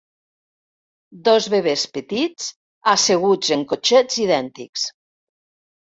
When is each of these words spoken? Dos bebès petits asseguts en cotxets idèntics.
Dos 1.27 1.49
bebès 1.53 1.83
petits 1.99 2.49
asseguts 2.95 3.53
en 3.57 3.67
cotxets 3.75 4.21
idèntics. 4.25 4.87